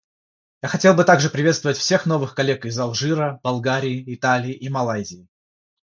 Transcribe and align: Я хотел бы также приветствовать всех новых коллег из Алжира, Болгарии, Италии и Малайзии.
Я 0.63 0.67
хотел 0.69 0.95
бы 0.95 1.03
также 1.03 1.29
приветствовать 1.29 1.77
всех 1.77 2.07
новых 2.07 2.33
коллег 2.33 2.65
из 2.65 2.79
Алжира, 2.79 3.39
Болгарии, 3.43 4.03
Италии 4.11 4.51
и 4.55 4.67
Малайзии. 4.67 5.27